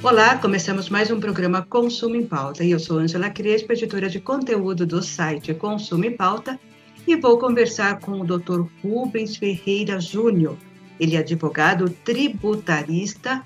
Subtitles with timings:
[0.00, 4.20] Olá, começamos mais um programa Consumo em Pauta e eu sou Angela Crespo, editora de
[4.20, 6.58] conteúdo do site Consumo em Pauta
[7.04, 8.62] e vou conversar com o Dr.
[8.80, 10.56] Rubens Ferreira Júnior.
[11.00, 13.44] Ele é advogado tributarista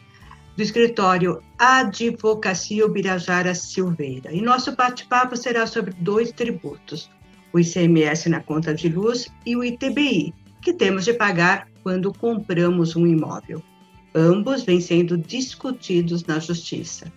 [0.55, 4.31] do escritório Advocacia Ubirajara Silveira.
[4.31, 7.11] E nosso bate-papo será sobre dois tributos,
[7.51, 12.95] o ICMS na conta de luz e o ITBI, que temos de pagar quando compramos
[12.95, 13.63] um imóvel.
[14.15, 17.11] Ambos vêm sendo discutidos na Justiça.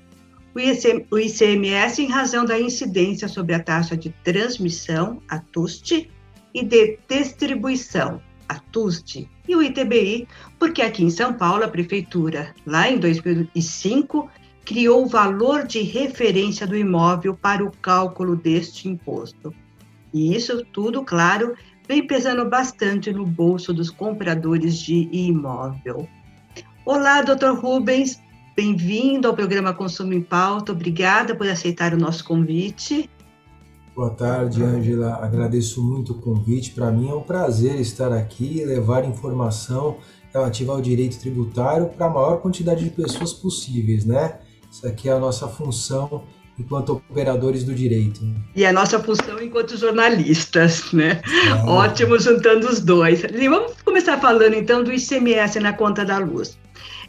[1.11, 6.09] O ICMS, em razão da incidência sobre a taxa de transmissão, a TUST,
[6.53, 10.25] e de distribuição, a TUST, e o ITBI,
[10.57, 14.29] porque aqui em São Paulo, a Prefeitura, lá em 2005,
[14.63, 19.53] criou o valor de referência do imóvel para o cálculo deste imposto.
[20.13, 26.07] E isso tudo, claro, vem pesando bastante no bolso dos compradores de imóvel.
[26.85, 28.21] Olá, doutor Rubens,
[28.55, 30.71] bem-vindo ao programa Consumo em Pauta.
[30.71, 33.09] Obrigada por aceitar o nosso convite.
[33.95, 35.15] Boa tarde, Ângela.
[35.15, 36.73] Agradeço muito o convite.
[36.73, 39.97] Para mim é um prazer estar aqui e levar informação
[40.31, 44.37] relativa ao direito tributário para a maior quantidade de pessoas possíveis, né?
[44.71, 46.23] Isso aqui é a nossa função
[46.59, 48.21] enquanto operadores do direito.
[48.55, 51.19] E a nossa função enquanto jornalistas, né?
[51.47, 51.67] É.
[51.67, 53.23] Ótimo juntando os dois.
[53.23, 56.55] E vamos começar falando então do ICMS na conta da luz.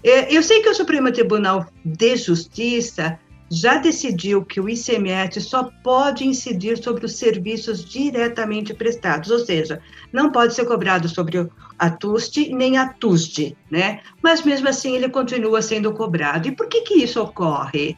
[0.07, 3.19] É, eu sei que o Supremo Tribunal de Justiça
[3.51, 9.81] já decidiu que o ICMS só pode incidir sobre os serviços diretamente prestados, ou seja,
[10.13, 14.01] não pode ser cobrado sobre a TUST nem a TUSD, né?
[14.23, 16.47] Mas mesmo assim ele continua sendo cobrado.
[16.47, 17.97] E por que que isso ocorre?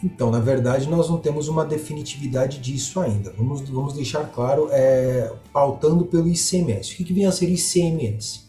[0.00, 3.34] Então, na verdade, nós não temos uma definitividade disso ainda.
[3.36, 6.92] Vamos, vamos deixar claro, é, pautando pelo ICMS.
[6.92, 8.43] O que, que vem a ser ICMS?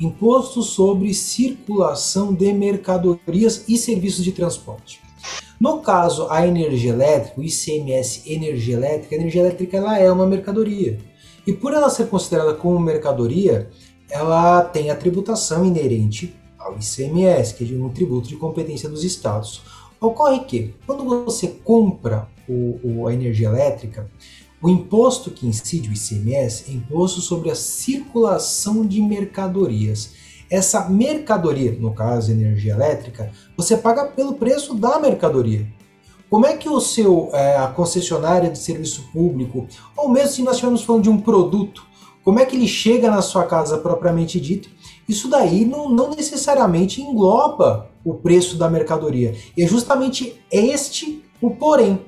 [0.00, 5.00] Imposto sobre Circulação de Mercadorias e Serviços de Transporte.
[5.60, 10.24] No caso, a energia elétrica, o ICMS energia elétrica, a energia elétrica ela é uma
[10.24, 10.98] mercadoria.
[11.44, 13.68] E por ela ser considerada como mercadoria,
[14.08, 19.62] ela tem a tributação inerente ao ICMS, que é um tributo de competência dos estados.
[20.00, 24.08] Ocorre que, quando você compra o, o, a energia elétrica,
[24.60, 30.14] o imposto que incide o ICMS é imposto sobre a circulação de mercadorias.
[30.50, 35.66] Essa mercadoria, no caso energia elétrica, você paga pelo preço da mercadoria.
[36.28, 39.66] Como é que o seu é, a concessionária de serviço público,
[39.96, 41.86] ou mesmo se nós estivermos falando de um produto,
[42.24, 44.68] como é que ele chega na sua casa propriamente dito?
[45.08, 49.34] Isso daí não, não necessariamente engloba o preço da mercadoria.
[49.56, 52.00] E é justamente este o porém.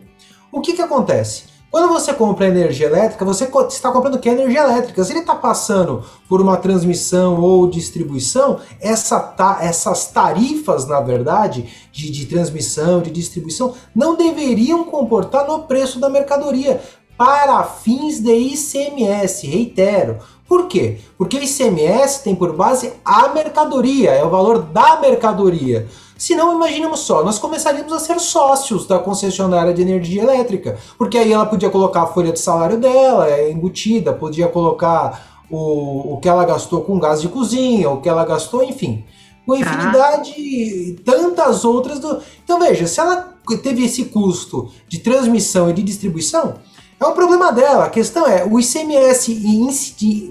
[0.52, 1.44] O que, que acontece?
[1.70, 5.04] Quando você compra energia elétrica, você está comprando que energia elétrica.
[5.04, 11.68] Se ele está passando por uma transmissão ou distribuição, essa ta, essas tarifas, na verdade,
[11.92, 16.80] de, de transmissão, de distribuição, não deveriam comportar no preço da mercadoria
[17.16, 20.18] para fins de ICMS, reitero.
[20.48, 20.98] Por quê?
[21.16, 25.86] Porque o ICMS tem por base a mercadoria, é o valor da mercadoria.
[26.20, 31.16] Se não, imaginemos só, nós começaríamos a ser sócios da concessionária de energia elétrica, porque
[31.16, 36.18] aí ela podia colocar a folha de salário dela, é embutida, podia colocar o, o
[36.18, 39.02] que ela gastou com gás de cozinha, o que ela gastou, enfim,
[39.46, 41.02] com infinidade, ah.
[41.06, 41.98] tantas outras.
[41.98, 42.20] Do...
[42.44, 46.56] Então veja, se ela teve esse custo de transmissão e de distribuição,
[47.00, 47.86] é um problema dela.
[47.86, 49.32] A questão é, o ICMS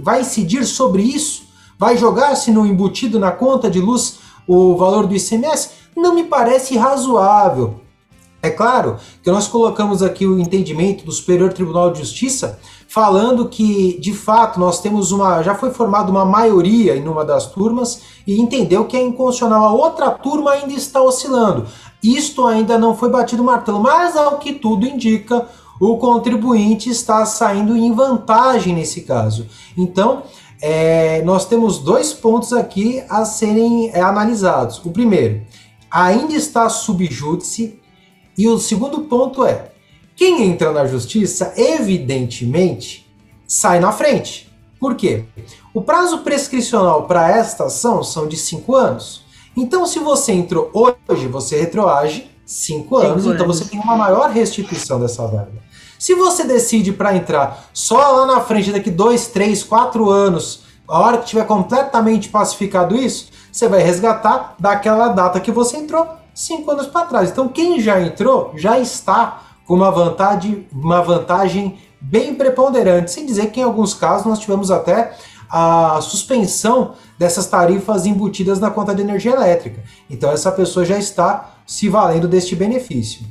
[0.03, 1.49] vai incidir sobre isso?
[1.79, 5.78] Vai jogar-se no embutido na conta de luz o valor do ICMS?
[5.99, 7.81] Não me parece razoável.
[8.41, 12.57] É claro que nós colocamos aqui o entendimento do Superior Tribunal de Justiça
[12.87, 15.43] falando que, de fato, nós temos uma.
[15.43, 19.65] já foi formada uma maioria em uma das turmas e entendeu que é inconstitucional.
[19.65, 21.67] A outra turma ainda está oscilando.
[22.01, 25.45] Isto ainda não foi batido martelo, mas ao que tudo indica,
[25.79, 29.45] o contribuinte está saindo em vantagem nesse caso.
[29.77, 30.23] Então,
[30.61, 34.81] é, nós temos dois pontos aqui a serem é, analisados.
[34.83, 35.41] O primeiro,
[35.91, 37.79] ainda está subjúdice.
[38.37, 39.71] E o segundo ponto é:
[40.15, 43.09] quem entra na justiça, evidentemente,
[43.47, 44.49] sai na frente.
[44.79, 45.25] Por quê?
[45.73, 49.23] O prazo prescricional para esta ação são de cinco anos.
[49.55, 53.59] Então, se você entrou hoje, você retroage Cinco anos, Cinco então anos.
[53.59, 55.51] você tem uma maior restituição dessa verba.
[55.99, 60.99] Se você decide para entrar só lá na frente, daqui dois, três, quatro anos, a
[60.99, 66.71] hora que tiver completamente pacificado isso, você vai resgatar daquela data que você entrou cinco
[66.71, 67.29] anos para trás.
[67.29, 73.51] Então, quem já entrou já está com uma vantagem, uma vantagem bem preponderante, sem dizer
[73.51, 75.13] que em alguns casos nós tivemos até
[75.49, 79.83] a suspensão dessas tarifas embutidas na conta de energia elétrica.
[80.09, 83.25] Então, essa pessoa já está se valendo deste benefício.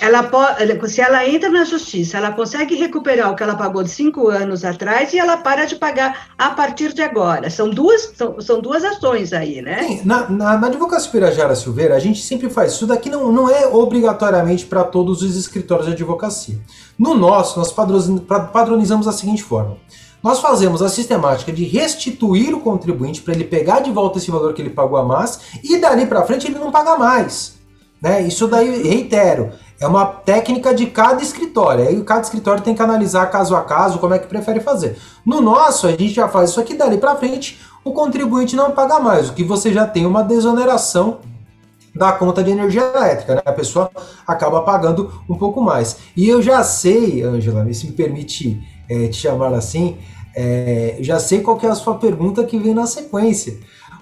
[0.00, 3.90] Ela pode, se ela entra na justiça, ela consegue recuperar o que ela pagou de
[3.90, 7.50] cinco anos atrás e ela para de pagar a partir de agora.
[7.50, 9.82] São duas, são, são duas ações aí, né?
[9.82, 13.50] Sim, na, na, na advocacia Pirajara Silveira, a gente sempre faz isso daqui, não, não
[13.50, 16.58] é obrigatoriamente para todos os escritórios de advocacia.
[16.98, 19.76] No nosso, nós padronizamos da seguinte forma.
[20.22, 24.52] Nós fazemos a sistemática de restituir o contribuinte para ele pegar de volta esse valor
[24.54, 27.57] que ele pagou a mais e dali para frente ele não paga mais.
[28.00, 28.22] Né?
[28.22, 29.50] Isso daí, reitero,
[29.80, 31.86] é uma técnica de cada escritório.
[31.86, 34.96] Aí cada escritório tem que analisar caso a caso como é que prefere fazer.
[35.24, 38.98] No nosso, a gente já faz isso aqui dali para frente, o contribuinte não paga
[38.98, 41.18] mais, o que você já tem uma desoneração
[41.94, 43.42] da conta de energia elétrica, né?
[43.44, 43.90] A pessoa
[44.26, 45.96] acaba pagando um pouco mais.
[46.16, 49.96] E eu já sei, Ângela, se me permite é, te chamar assim,
[50.36, 53.58] é, já sei qual é a sua pergunta que vem na sequência.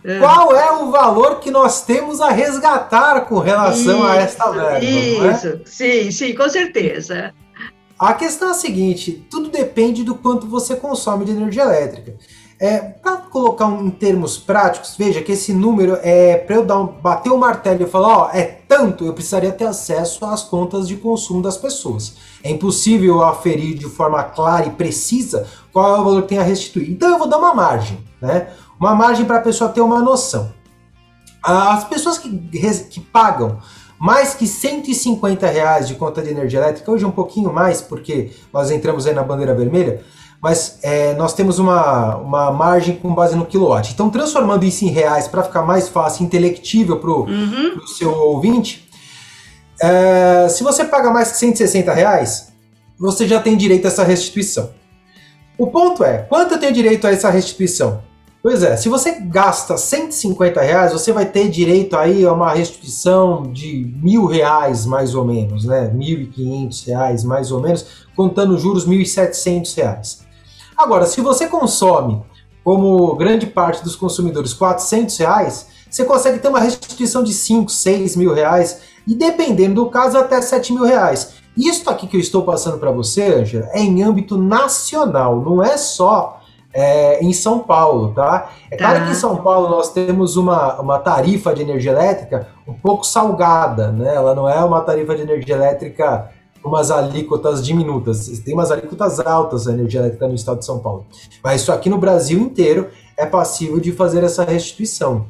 [0.06, 0.20] É.
[0.20, 4.78] Qual é o valor que nós temos a resgatar com relação isso, a esta verba?
[4.78, 4.84] É?
[4.84, 5.60] Isso, é?
[5.64, 7.34] sim, sim, com certeza.
[7.98, 12.14] A questão é a seguinte: tudo depende do quanto você consome de energia elétrica.
[12.58, 16.78] É, para colocar um, em termos práticos, veja que esse número é para eu dar
[16.78, 20.88] um, bater o martelo e falar, ó, é tanto, eu precisaria ter acesso às contas
[20.88, 22.14] de consumo das pessoas.
[22.42, 26.42] É impossível aferir de forma clara e precisa qual é o valor que tem a
[26.42, 26.90] restituir.
[26.90, 28.48] Então eu vou dar uma margem, né?
[28.78, 30.52] Uma margem para a pessoa ter uma noção.
[31.42, 32.28] As pessoas que,
[32.90, 33.58] que pagam
[33.98, 38.70] mais que 150 reais de conta de energia elétrica, hoje um pouquinho mais, porque nós
[38.70, 40.02] entramos aí na bandeira vermelha,
[40.40, 43.92] mas é, nós temos uma, uma margem com base no quilowatt.
[43.92, 47.86] Então, transformando isso em reais para ficar mais fácil, intelectível para o uhum.
[47.86, 48.88] seu ouvinte,
[49.80, 52.52] é, se você paga mais que 160 reais,
[52.98, 54.70] você já tem direito a essa restituição.
[55.58, 58.02] O ponto é, quanto eu tenho direito a essa restituição?
[58.48, 63.42] Pois é, se você gasta 150 reais, você vai ter direito aí a uma restituição
[63.42, 65.92] de mil reais, mais ou menos, né?
[65.92, 70.24] 1.500 reais, mais ou menos, contando juros 1.700 reais.
[70.76, 72.22] Agora, se você consome,
[72.62, 78.14] como grande parte dos consumidores, 400 reais, você consegue ter uma restituição de 5, 6
[78.14, 78.78] mil reais
[79.08, 81.32] e, dependendo do caso, até 7 mil reais.
[81.56, 85.76] Isso aqui que eu estou passando para você, Angela, é em âmbito nacional, não é
[85.76, 86.45] só
[86.76, 88.52] é, em São Paulo, tá?
[88.70, 89.14] É claro que em tá.
[89.14, 94.14] São Paulo nós temos uma, uma tarifa de energia elétrica um pouco salgada, né?
[94.14, 96.30] Ela não é uma tarifa de energia elétrica
[96.62, 98.26] com umas alíquotas diminutas.
[98.40, 101.06] Tem umas alíquotas altas a energia elétrica no estado de São Paulo.
[101.42, 105.26] Mas isso aqui no Brasil inteiro é passível de fazer essa restituição.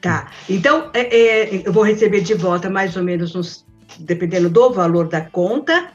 [0.00, 0.30] Tá.
[0.48, 3.66] Então, é, é, eu vou receber de volta mais ou menos uns,
[3.98, 5.90] dependendo do valor da conta,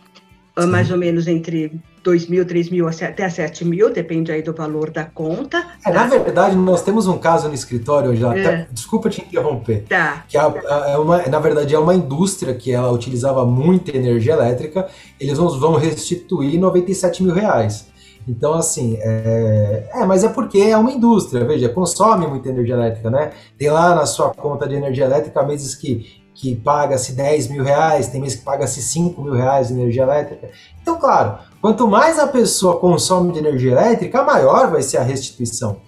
[0.60, 0.68] Sim.
[0.68, 4.90] mais ou menos entre 2 mil, 3 mil até 7 mil, depende aí do valor
[4.90, 5.58] da conta.
[5.86, 5.92] É, tá?
[5.92, 8.44] Na verdade, nós temos um caso no escritório já, é.
[8.44, 10.26] tá, desculpa te interromper, tá.
[10.28, 14.34] que a, a, é uma, na verdade é uma indústria que ela utilizava muita energia
[14.34, 14.88] elétrica,
[15.20, 17.90] eles vão, vão restituir 97 mil reais.
[18.28, 19.90] Então, assim, é...
[19.94, 23.32] é, mas é porque é uma indústria, veja, consome muita energia elétrica, né?
[23.58, 28.08] Tem lá na sua conta de energia elétrica meses que que paga-se 10 mil reais,
[28.08, 30.50] tem mês que paga-se 5 mil reais de energia elétrica.
[30.82, 35.80] Então, claro, quanto mais a pessoa consome de energia elétrica, maior vai ser a restituição.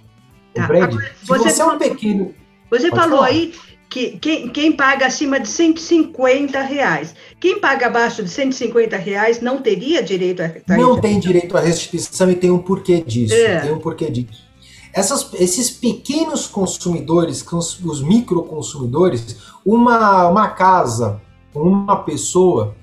[0.53, 0.98] Tá, Compreende?
[1.20, 2.34] Se você, você é um pequeno.
[2.70, 3.27] Você falou falar.
[3.27, 3.53] aí
[3.89, 7.13] que quem, quem, paga acima de 150 reais.
[7.39, 10.77] Quem paga abaixo de 150 reais não teria direito a.
[10.77, 13.34] Não tem direito à restituição e tem um porquê disso.
[13.34, 13.60] É.
[13.62, 14.44] Tem um porquê disso.
[14.94, 21.20] Essas, esses pequenos consumidores, os microconsumidores, uma, uma casa
[21.53, 22.75] uma pessoa,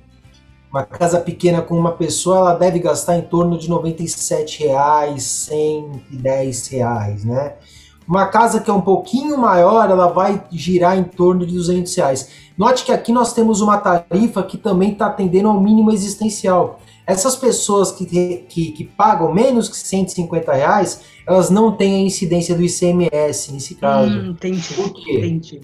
[0.70, 6.68] uma casa pequena com uma pessoa, ela deve gastar em torno de 97 reais, 110
[6.68, 7.54] reais, né?
[8.06, 12.28] Uma casa que é um pouquinho maior, ela vai girar em torno de 200 reais.
[12.56, 16.80] Note que aqui nós temos uma tarifa que também está atendendo ao mínimo existencial.
[17.06, 18.04] Essas pessoas que,
[18.48, 23.74] que, que, pagam menos que 150 reais, elas não têm a incidência do ICMS nesse
[23.74, 24.12] caso.
[24.12, 25.18] Hum, entendi, Por quê?
[25.18, 25.60] Entendi.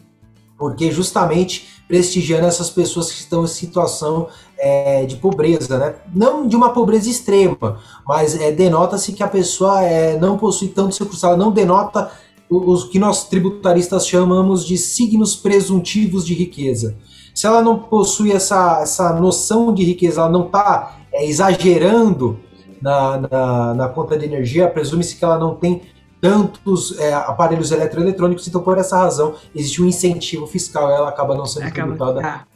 [0.58, 5.94] Porque justamente prestigiando essas pessoas que estão em situação é, de pobreza, né?
[6.14, 10.96] Não de uma pobreza extrema, mas é, denota-se que a pessoa é, não possui tanto
[10.98, 12.10] recursos, ela não denota
[12.48, 16.96] os que nós tributaristas chamamos de signos presuntivos de riqueza.
[17.34, 22.38] se ela não possui essa, essa noção de riqueza, ela não está é, exagerando
[22.80, 25.82] na, na, na, conta de energia, presume-se que ela não tem
[26.20, 31.46] tantos é, aparelhos eletroeletrônicos, então por essa razão existe um incentivo fiscal, ela acaba não
[31.46, 32.22] sendo acaba, tributada.
[32.22, 32.46] Tá.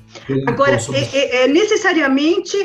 [0.46, 0.78] Agora,
[1.12, 2.56] é, é, necessariamente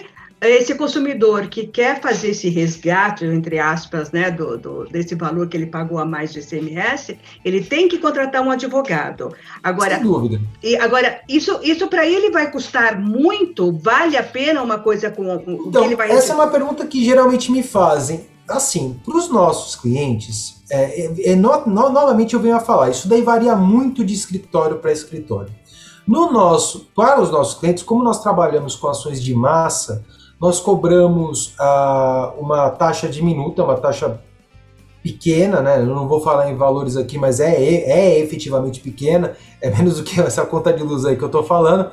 [0.42, 5.56] esse consumidor que quer fazer esse resgate, entre aspas, né, do, do, desse valor que
[5.56, 9.34] ele pagou a mais de ICMS, ele tem que contratar um advogado.
[9.64, 10.42] Agora, Sem dúvida.
[10.62, 13.72] E agora, isso, isso para ele vai custar muito?
[13.78, 16.86] Vale a pena uma coisa com o então, que ele vai Essa é uma pergunta
[16.86, 18.28] que geralmente me fazem.
[18.48, 22.92] Assim, para os nossos clientes, é, é, é no, no, novamente eu venho a falar,
[22.92, 25.52] isso daí varia muito de escritório para escritório.
[26.08, 30.04] No nosso, para os nossos clientes, como nós trabalhamos com ações de massa,
[30.40, 34.20] nós cobramos ah, uma taxa diminuta, uma taxa
[35.02, 35.80] pequena, né?
[35.80, 39.98] Eu não vou falar em valores aqui, mas é, é, é efetivamente pequena, é menos
[39.98, 41.92] do que essa conta de luz aí que eu estou falando.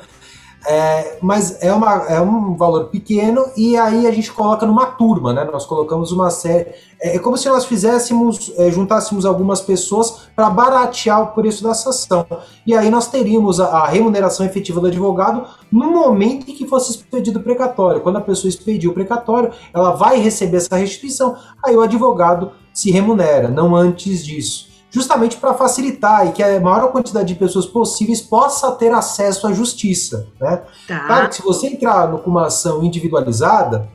[0.65, 5.33] É, mas é, uma, é um valor pequeno e aí a gente coloca numa turma,
[5.33, 5.45] né?
[5.45, 6.71] Nós colocamos uma série.
[7.01, 11.91] É, é como se nós fizéssemos, é, juntássemos algumas pessoas para baratear o preço dessa
[11.91, 12.25] ação.
[12.65, 16.93] E aí nós teríamos a, a, remuneração efetiva do advogado no momento em que fosse
[16.93, 18.01] expedido o precatório.
[18.01, 22.91] Quando a pessoa expediu o precatório, ela vai receber essa restituição, aí o advogado se
[22.91, 28.21] remunera, não antes disso justamente para facilitar e que a maior quantidade de pessoas possíveis
[28.21, 30.29] possa ter acesso à justiça.
[30.39, 30.63] Né?
[30.87, 31.01] Tá.
[31.07, 33.89] Claro que se você entrar com uma ação individualizada,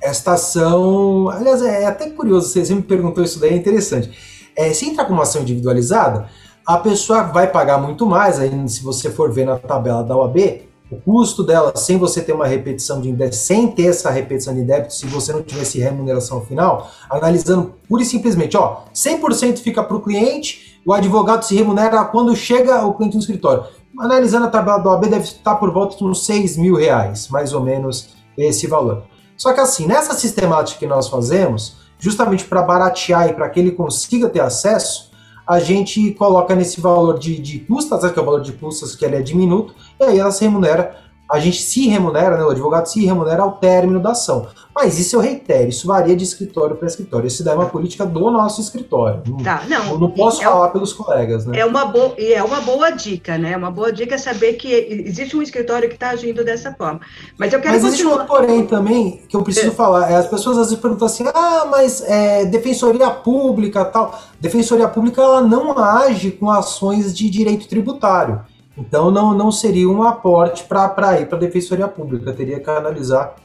[0.00, 1.28] esta ação.
[1.28, 4.10] Aliás, é até curioso, você me perguntou isso daí, é interessante.
[4.56, 6.28] É, se entrar com uma ação individualizada,
[6.64, 10.69] a pessoa vai pagar muito mais, aí, se você for ver na tabela da OAB,
[10.90, 14.62] o custo dela, sem você ter uma repetição de débito, sem ter essa repetição de
[14.62, 19.96] débito, se você não tivesse remuneração final, analisando pura e simplesmente, ó, 100% fica para
[19.96, 23.64] o cliente, o advogado se remunera quando chega o cliente no escritório.
[23.98, 27.52] Analisando a tabela do OAB, deve estar por volta de uns 6 mil reais, mais
[27.52, 29.04] ou menos esse valor.
[29.36, 33.72] Só que assim, nessa sistemática que nós fazemos, justamente para baratear e para que ele
[33.72, 35.09] consiga ter acesso,
[35.50, 38.94] a gente coloca nesse valor de, de custas, né, que é o valor de custas
[38.94, 40.96] que ele é diminuto, e aí ela se remunera
[41.30, 44.48] a gente se remunera, né, o advogado se remunera ao término da ação.
[44.74, 47.26] Mas isso eu reitero, isso varia de escritório para escritório.
[47.26, 49.22] Isso daí é uma política do nosso escritório.
[49.42, 49.90] Tá, não.
[49.90, 51.58] Eu não posso é falar pelos colegas, né?
[51.58, 53.56] É uma boa e é uma boa dica, né?
[53.56, 57.00] Uma boa dica é saber que existe um escritório que está agindo dessa forma.
[57.36, 58.14] Mas eu quero Mas continuar...
[58.14, 59.72] existe um porém também que eu preciso é.
[59.72, 60.10] falar.
[60.10, 64.18] É, as pessoas às vezes perguntam assim: "Ah, mas é, defensoria pública, tal".
[64.40, 68.40] Defensoria pública ela não age com ações de direito tributário.
[68.80, 73.36] Então não, não seria um aporte para ir para a Defensoria Pública, teria que analisar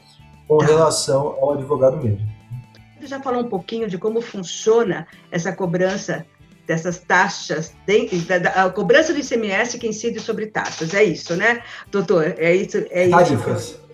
[0.48, 0.66] com tá.
[0.66, 2.26] relação ao advogado mesmo.
[2.98, 6.24] Você já falou um pouquinho de como funciona essa cobrança
[6.66, 7.72] dessas taxas,
[8.54, 11.62] a cobrança do ICMS que incide sobre taxas, é isso, né,
[11.92, 12.34] doutor?
[12.38, 12.78] É isso?
[12.90, 13.62] É tarifas.
[13.62, 13.86] Isso.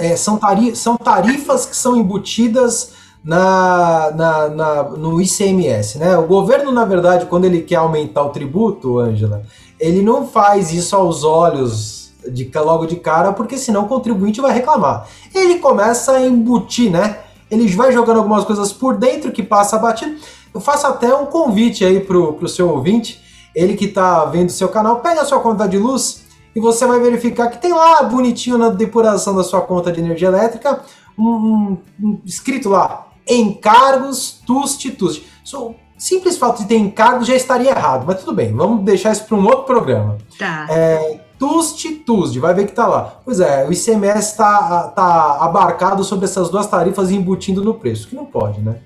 [0.00, 6.16] É, são, tari são tarifas que são embutidas na, na, na, no ICMS, né?
[6.16, 9.42] O governo, na verdade, quando ele quer aumentar o tributo, Ângela,
[9.78, 14.52] ele não faz isso aos olhos de logo de cara, porque senão o contribuinte vai
[14.52, 15.06] reclamar.
[15.34, 17.18] Ele começa a embutir, né?
[17.50, 20.16] Ele vai jogando algumas coisas por dentro que passa batido.
[20.52, 23.20] Eu faço até um convite aí pro, pro seu ouvinte,
[23.54, 26.24] ele que tá vendo seu canal, pega a sua conta de luz
[26.54, 30.28] e você vai verificar que tem lá bonitinho na depuração da sua conta de energia
[30.28, 30.80] elétrica
[31.16, 35.26] um, um, um escrito lá encargos tusti tusti.
[35.44, 39.24] So, simples fato de ter encargos já estaria errado, mas tudo bem, vamos deixar isso
[39.24, 40.18] para um outro programa.
[40.38, 40.66] Tá.
[40.70, 43.14] É, Tusti, vai ver que tá lá.
[43.24, 48.14] Pois é, o ICMS está tá abarcado sobre essas duas tarifas embutindo no preço, que
[48.14, 48.76] não pode, né?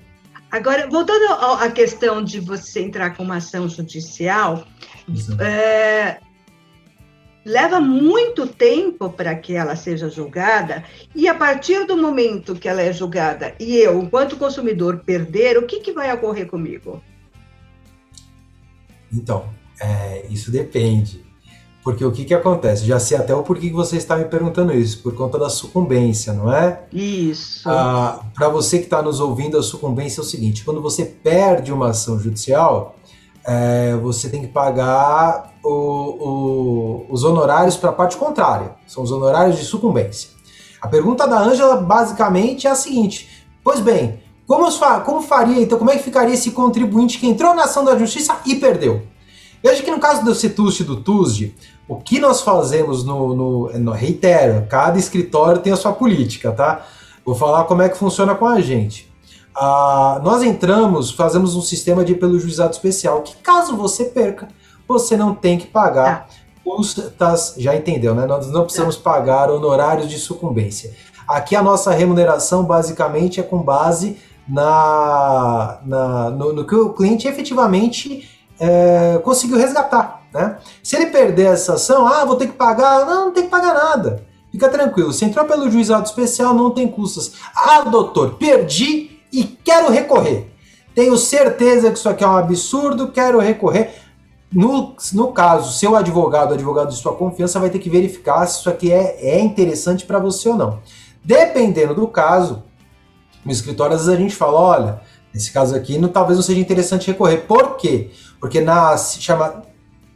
[0.49, 4.63] Agora, voltando à questão de você entrar com uma ação judicial,
[5.37, 6.19] é,
[7.45, 10.83] leva muito tempo para que ela seja julgada,
[11.13, 15.67] e a partir do momento que ela é julgada e eu, enquanto consumidor, perder, o
[15.67, 17.01] que, que vai ocorrer comigo?
[19.13, 19.47] Então,
[19.79, 21.23] é, isso depende.
[21.83, 22.83] Porque o que, que acontece?
[22.83, 26.33] Já sei até o porquê que você está me perguntando isso, por conta da sucumbência,
[26.33, 26.83] não é?
[26.91, 27.69] Isso.
[27.69, 31.71] Ah, Para você que está nos ouvindo, a sucumbência é o seguinte: quando você perde
[31.71, 32.95] uma ação judicial,
[33.45, 38.75] é, você tem que pagar o, o, os honorários para a parte contrária.
[38.87, 40.29] São os honorários de sucumbência.
[40.81, 44.67] A pergunta da Ângela basicamente é a seguinte: pois bem, como,
[45.03, 48.37] como faria, então, como é que ficaria esse contribuinte que entrou na ação da justiça
[48.45, 49.01] e perdeu?
[49.63, 51.55] Veja que no caso do CETUST e do TUSD,
[51.87, 56.85] o que nós fazemos no, no, no, Reitero, cada escritório tem a sua política, tá?
[57.25, 59.11] Vou falar como é que funciona com a gente.
[59.55, 64.47] Ah, nós entramos, fazemos um sistema de pelo juizado especial, que caso você perca,
[64.87, 66.27] você não tem que pagar
[66.63, 68.25] custas, já entendeu, né?
[68.25, 70.93] Nós não precisamos pagar honorários de sucumbência.
[71.27, 77.27] Aqui a nossa remuneração basicamente é com base na, na no, no, que o cliente
[77.27, 80.21] efetivamente é, conseguiu resgatar.
[80.33, 80.57] Né?
[80.83, 83.05] Se ele perder essa ação, ah, vou ter que pagar.
[83.05, 84.25] Não, não tem que pagar nada.
[84.51, 85.13] Fica tranquilo.
[85.13, 87.33] Se entrou pelo juizado especial, não tem custas.
[87.55, 90.47] Ah, doutor, perdi e quero recorrer.
[90.93, 93.93] Tenho certeza que isso aqui é um absurdo, quero recorrer.
[94.51, 98.69] No, no caso, seu advogado, advogado de sua confiança, vai ter que verificar se isso
[98.69, 100.79] aqui é, é interessante para você ou não.
[101.21, 102.63] Dependendo do caso,
[103.43, 105.01] no escritório, às vezes a gente fala: olha,
[105.33, 107.39] nesse caso aqui, não, talvez não seja interessante recorrer.
[107.39, 108.11] Por quê?
[108.39, 109.63] Porque na chama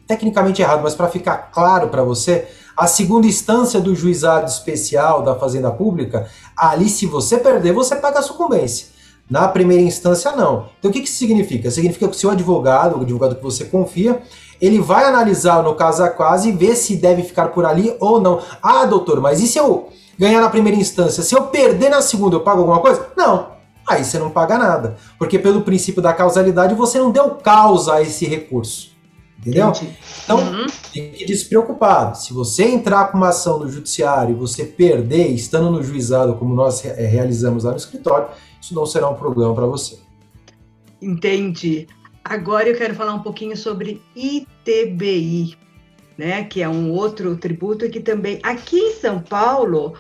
[0.08, 5.36] tecnicamente errado, mas para ficar claro para você, a segunda instância do juizado especial da
[5.36, 8.88] Fazenda Pública, ali, se você perder, você paga a sucumbência.
[9.30, 10.70] Na primeira instância, não.
[10.80, 11.70] Então, o que, que significa?
[11.70, 14.24] Significa que o seu advogado, o advogado que você confia,
[14.60, 18.20] ele vai analisar no caso a quase e ver se deve ficar por ali ou
[18.20, 18.42] não.
[18.62, 21.22] Ah, doutor, mas e se eu ganhar na primeira instância?
[21.22, 23.08] Se eu perder na segunda, eu pago alguma coisa?
[23.16, 23.60] Não.
[23.88, 24.98] Aí você não paga nada.
[25.18, 28.98] Porque pelo princípio da causalidade, você não deu causa a esse recurso.
[29.40, 29.70] Entendeu?
[29.70, 29.98] Entendi.
[30.24, 30.68] Então, uhum.
[30.92, 32.18] fique despreocupado.
[32.18, 36.54] Se você entrar com uma ação no judiciário e você perder, estando no juizado, como
[36.54, 38.28] nós realizamos lá no escritório,
[38.62, 40.00] isso não será um problema para você.
[41.02, 41.88] Entendi.
[42.24, 45.58] Agora eu quero falar um pouquinho sobre ITBI,
[46.18, 49.96] né, que é um outro tributo que também aqui em São Paulo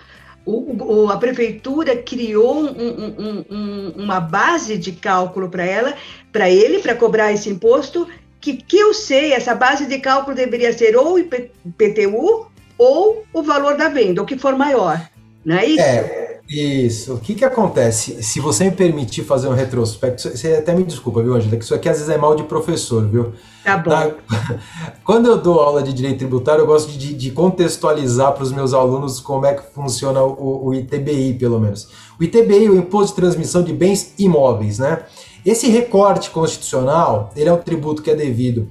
[0.45, 5.93] o, o, a prefeitura criou um, um, um, uma base de cálculo para ela,
[6.31, 8.07] para ele, para cobrar esse imposto,
[8.41, 12.47] que, que eu sei, essa base de cálculo deveria ser ou o IPTU
[12.77, 15.09] ou o valor da venda, o que for maior,
[15.45, 15.81] não é isso?
[15.81, 16.18] É,
[16.49, 17.13] isso.
[17.13, 18.23] O que que acontece?
[18.23, 21.75] Se você me permitir fazer um retrospecto, você até me desculpa, viu, Angela, que isso
[21.75, 23.33] aqui às vezes é mal de professor, viu?
[23.63, 23.91] Tá bom.
[23.91, 24.11] Na...
[25.05, 28.73] Quando eu dou aula de direito tributário, eu gosto de, de contextualizar para os meus
[28.73, 31.87] alunos como é que funciona o, o, ITBI, pelo menos.
[32.19, 35.03] O ITBI, o Imposto de Transmissão de Bens Imóveis, né?
[35.45, 38.67] Esse recorte constitucional, ele é um tributo que é devido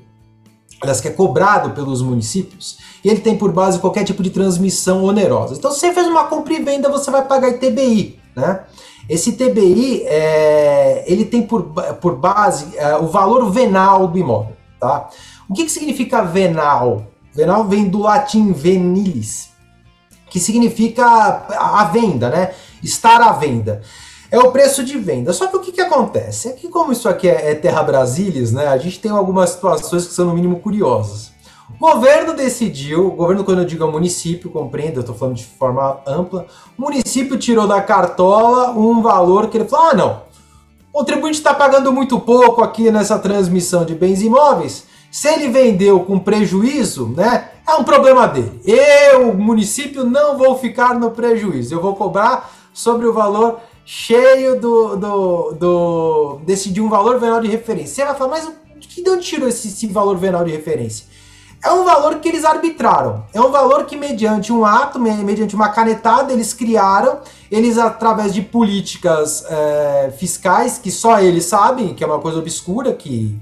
[0.81, 5.04] aliás, que é cobrado pelos municípios, e ele tem por base qualquer tipo de transmissão
[5.04, 5.54] onerosa.
[5.54, 8.64] Então, se você fez uma compra e venda, você vai pagar ITBI, né?
[9.08, 11.62] Esse ITBI, é, ele tem por,
[12.00, 15.08] por base é, o valor venal do imóvel, tá?
[15.48, 17.06] O que, que significa venal?
[17.32, 19.48] Venal vem do latim venilis,
[20.28, 22.50] que significa a venda, né?
[22.82, 23.82] Estar à venda
[24.30, 25.32] é o preço de venda.
[25.32, 26.48] Só que o que, que acontece?
[26.48, 30.06] É que como isso aqui é, é Terra Brasilis, né, a gente tem algumas situações
[30.06, 31.32] que são no mínimo curiosas.
[31.74, 35.44] O governo decidiu, o governo quando eu digo é município, compreendo, eu estou falando de
[35.44, 40.22] forma ampla, o município tirou da cartola um valor que ele falou, ah não,
[40.92, 46.00] o contribuinte está pagando muito pouco aqui nessa transmissão de bens imóveis, se ele vendeu
[46.00, 48.61] com prejuízo, né, é um problema dele.
[48.64, 54.96] Eu, município, não vou ficar no prejuízo, eu vou cobrar sobre o valor cheio do,
[54.96, 56.40] do, do
[56.78, 57.94] um valor venal de referência.
[57.94, 61.07] Você vai falar, mas de onde tirou esse, esse valor venal de referência?
[61.62, 63.25] É um valor que eles arbitraram.
[63.35, 67.21] É um valor que, mediante um ato, mediante uma canetada, eles criaram.
[67.51, 72.92] Eles, através de políticas é, fiscais, que só eles sabem, que é uma coisa obscura,
[72.92, 73.37] que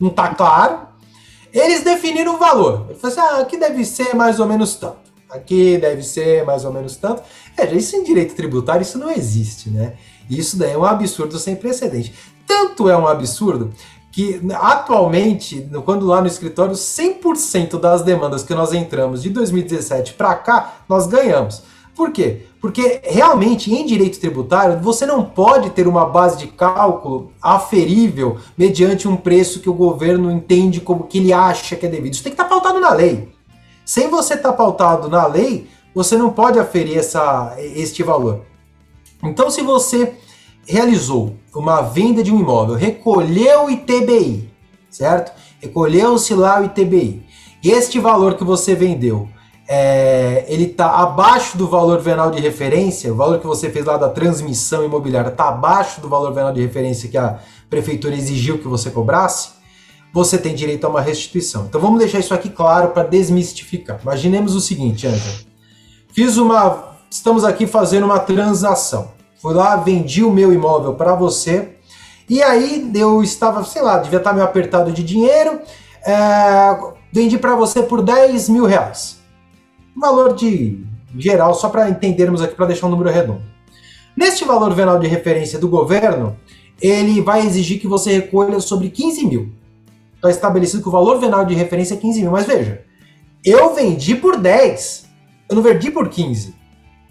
[0.00, 0.80] não está claro,
[1.52, 2.86] eles definiram o valor.
[2.88, 5.08] Ele falou assim: ah, aqui deve ser mais ou menos tanto.
[5.30, 7.22] Aqui deve ser mais ou menos tanto.
[7.56, 9.94] É, isso em direito tributário, isso não existe, né?
[10.30, 12.14] Isso daí é um absurdo sem precedente.
[12.46, 13.72] Tanto é um absurdo
[14.18, 20.34] que atualmente, quando lá no escritório, 100% das demandas que nós entramos de 2017 para
[20.34, 21.62] cá, nós ganhamos.
[21.94, 22.46] Por quê?
[22.60, 29.06] Porque realmente em direito tributário você não pode ter uma base de cálculo aferível mediante
[29.06, 32.14] um preço que o governo entende como que ele acha que é devido.
[32.14, 33.32] Isso tem que estar pautado na lei.
[33.84, 38.40] Sem você estar pautado na lei, você não pode aferir essa, este valor.
[39.22, 40.12] Então, se você
[40.68, 44.50] realizou uma venda de um imóvel, recolheu o ITBI,
[44.90, 45.32] certo?
[45.60, 47.26] Recolheu-se lá o ITBI.
[47.64, 49.28] E este valor que você vendeu,
[49.66, 53.96] é, ele está abaixo do valor venal de referência, o valor que você fez lá
[53.96, 58.68] da transmissão imobiliária está abaixo do valor venal de referência que a prefeitura exigiu que
[58.68, 59.50] você cobrasse,
[60.12, 61.66] você tem direito a uma restituição.
[61.66, 64.00] Então vamos deixar isso aqui claro para desmistificar.
[64.02, 65.36] Imaginemos o seguinte, Ângela.
[66.12, 66.96] Fiz uma.
[67.10, 69.17] Estamos aqui fazendo uma transação.
[69.40, 71.76] Fui lá, vendi o meu imóvel para você.
[72.28, 75.60] E aí eu estava, sei lá, devia estar meio apertado de dinheiro.
[76.04, 76.78] É,
[77.12, 79.18] vendi para você por 10 mil reais.
[79.96, 80.84] Valor de
[81.16, 83.42] geral, só para entendermos aqui, para deixar um número redondo.
[84.16, 86.36] Neste valor venal de referência do governo,
[86.80, 89.52] ele vai exigir que você recolha sobre 15 mil.
[90.16, 92.30] Está estabelecido que o valor venal de referência é 15 mil.
[92.32, 92.84] Mas veja,
[93.44, 95.06] Eu vendi por 10.
[95.48, 96.54] Eu não vendi por 15.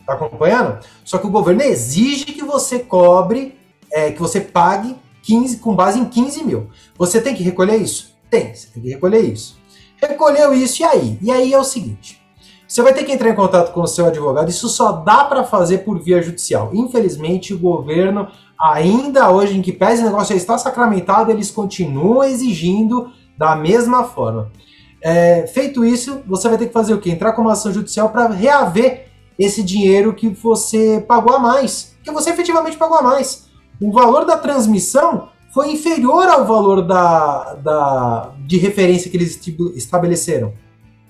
[0.07, 0.79] Tá acompanhando?
[1.03, 3.59] Só que o governo exige que você cobre,
[3.91, 6.69] é, que você pague 15, com base em 15 mil.
[6.97, 8.15] Você tem que recolher isso?
[8.29, 9.57] Tem, você tem que recolher isso.
[10.01, 11.19] Recolheu isso, e aí?
[11.21, 12.21] E aí é o seguinte:
[12.65, 14.49] você vai ter que entrar em contato com o seu advogado.
[14.49, 16.69] Isso só dá para fazer por via judicial.
[16.73, 22.23] Infelizmente, o governo, ainda hoje, em que pese o negócio já está sacramentado, eles continuam
[22.23, 24.51] exigindo da mesma forma.
[25.01, 27.09] É, feito isso, você vai ter que fazer o quê?
[27.09, 31.95] Entrar com uma ação judicial para reaver esse dinheiro que você pagou a mais.
[32.03, 33.47] Que você efetivamente pagou a mais.
[33.79, 39.39] O valor da transmissão foi inferior ao valor da, da, de referência que eles
[39.75, 40.53] estabeleceram.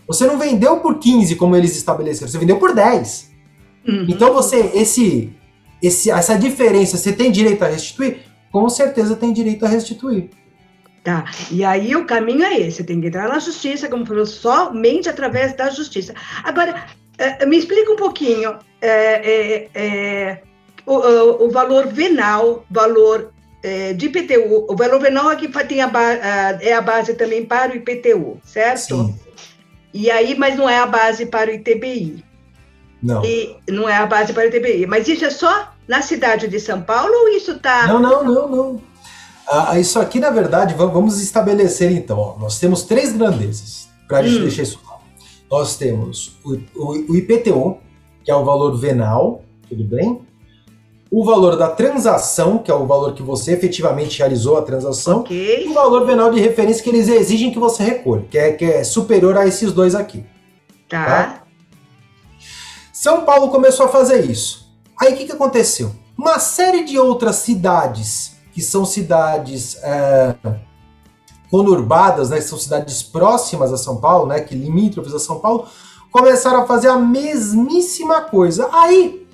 [0.07, 3.31] Você não vendeu por 15 como eles estabeleceram, você vendeu por 10.
[3.87, 4.05] Uhum.
[4.07, 5.33] Então você, esse,
[5.81, 8.19] esse, essa diferença, você tem direito a restituir?
[8.51, 10.29] Com certeza tem direito a restituir.
[11.03, 11.25] Tá.
[11.51, 15.55] E aí o caminho é esse, tem que entrar na justiça, como falou, somente através
[15.55, 16.13] da justiça.
[16.43, 16.85] Agora,
[17.17, 20.41] é, me explica um pouquinho é, é, é
[20.85, 24.65] o, o, valor venal, valor é, de IPTU.
[24.69, 28.95] O valor venal aqui tem a, a, é a base também para o IPTU, certo?
[28.95, 29.15] Sim.
[29.93, 32.23] E aí, mas não é a base para o ITBI.
[33.01, 33.23] Não.
[33.25, 34.85] E não é a base para o ITBI.
[34.85, 37.87] Mas isso é só na cidade de São Paulo ou isso está.
[37.87, 38.81] Não, não, não, não.
[39.49, 42.17] Ah, isso aqui, na verdade, vamos estabelecer então.
[42.17, 44.41] Ó, nós temos três grandezas, para a gente hum.
[44.43, 44.79] deixar isso.
[45.49, 47.77] Nós temos o, o, o IPTU,
[48.23, 50.27] que é o valor venal, tudo bem?
[51.09, 55.65] o valor da transação, que é o valor que você efetivamente realizou a transação, okay.
[55.65, 58.65] e o valor venal de referência que eles exigem que você recolha, que é, que
[58.65, 60.25] é superior a esses dois aqui.
[60.89, 61.05] Tá.
[61.05, 61.43] tá?
[62.91, 64.67] São Paulo começou a fazer isso.
[64.99, 65.91] Aí o que, que aconteceu?
[66.17, 70.35] Uma série de outras cidades, que são cidades é,
[71.49, 75.65] conurbadas, né, que são cidades próximas a São Paulo, né, que limítrofes a São Paulo,
[76.11, 78.69] começaram a fazer a mesmíssima coisa.
[78.71, 79.27] Aí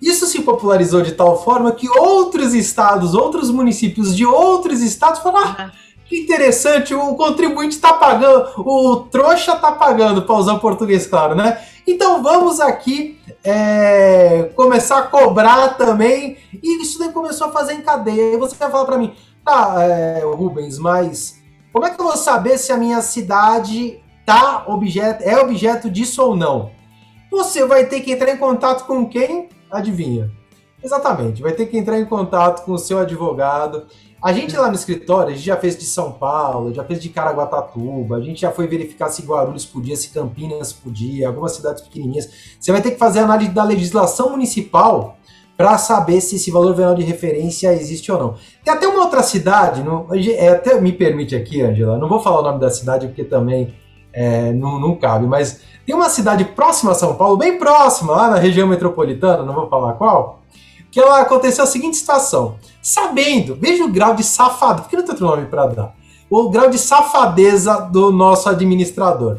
[0.00, 5.54] isso se popularizou de tal forma que outros estados, outros municípios de outros estados falaram:
[5.58, 5.72] ah,
[6.04, 11.34] que interessante, o contribuinte está pagando, o trouxa está pagando, para usar o português claro,
[11.34, 11.64] né?
[11.86, 16.36] Então vamos aqui é, começar a cobrar também.
[16.62, 18.34] E isso daí começou a fazer em cadeia.
[18.34, 21.42] E você vai falar para mim, tá, é, Rubens, mas
[21.74, 26.22] como é que eu vou saber se a minha cidade tá objeto, é objeto disso
[26.22, 26.70] ou não?
[27.32, 29.48] Você vai ter que entrar em contato com quem?
[29.68, 30.30] Adivinha?
[30.80, 33.88] Exatamente, vai ter que entrar em contato com o seu advogado.
[34.22, 37.08] A gente lá no escritório, a gente já fez de São Paulo, já fez de
[37.08, 42.56] Caraguatatuba, a gente já foi verificar se Guarulhos podia, se Campinas podia, algumas cidades pequenininhas.
[42.60, 45.18] Você vai ter que fazer análise da legislação municipal
[45.56, 48.34] para saber se esse valor venal de referência existe ou não.
[48.64, 52.40] Tem até uma outra cidade, não, é, até me permite aqui, Angela, não vou falar
[52.40, 53.74] o nome da cidade porque também
[54.12, 58.30] é, não, não cabe, mas tem uma cidade próxima a São Paulo, bem próxima, lá
[58.30, 60.40] na região metropolitana, não vou falar qual,
[60.90, 62.56] que ela aconteceu a seguinte situação.
[62.82, 65.94] Sabendo, veja o grau de safado, porque não tem outro nome para dar,
[66.30, 69.38] o grau de safadeza do nosso administrador.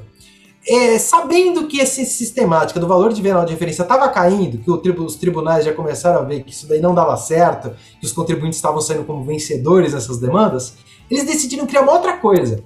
[0.68, 5.16] É, sabendo que essa sistemática do valor de venal de referência estava caindo, que os
[5.16, 8.82] tribunais já começaram a ver que isso daí não dava certo, que os contribuintes estavam
[8.82, 10.76] saindo como vencedores nessas demandas,
[11.10, 12.64] eles decidiram criar uma outra coisa,